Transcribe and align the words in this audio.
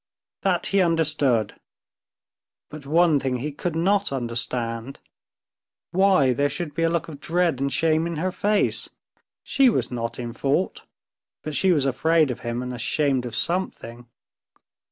That 0.41 0.65
he 0.73 0.81
understood, 0.81 1.59
but 2.71 2.87
one 2.87 3.19
thing 3.19 3.35
he 3.37 3.51
could 3.51 3.75
not 3.75 4.11
understand—why 4.11 6.33
there 6.33 6.49
should 6.49 6.73
be 6.73 6.81
a 6.81 6.89
look 6.89 7.07
of 7.07 7.19
dread 7.19 7.59
and 7.59 7.71
shame 7.71 8.07
in 8.07 8.15
her 8.15 8.31
face?... 8.31 8.89
She 9.43 9.69
was 9.69 9.91
not 9.91 10.17
in 10.17 10.33
fault, 10.33 10.87
but 11.43 11.53
she 11.55 11.71
was 11.71 11.85
afraid 11.85 12.31
of 12.31 12.39
him 12.39 12.63
and 12.63 12.73
ashamed 12.73 13.27
of 13.27 13.35
something. 13.35 14.07